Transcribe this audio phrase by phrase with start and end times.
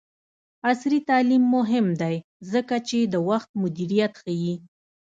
[0.67, 2.15] عصري تعلیم مهم دی
[2.51, 4.55] ځکه چې د وخت مدیریت ښيي.